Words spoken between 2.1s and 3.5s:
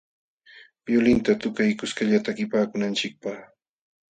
takipaakunanchikpaq.